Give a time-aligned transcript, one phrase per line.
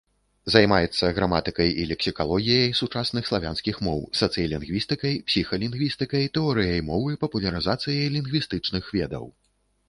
[0.51, 9.25] Займаецца граматыкай і лексікалогіяй сучасных славянскіх моў, сацыялінгвістыкай, псіхалінгвістыкай, тэорыяй мовы, папулярызацыяй лінгвістычных ведаў.